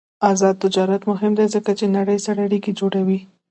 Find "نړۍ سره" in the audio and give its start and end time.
1.97-2.39